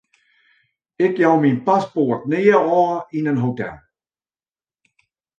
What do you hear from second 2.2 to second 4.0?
nea ôf yn in hotel.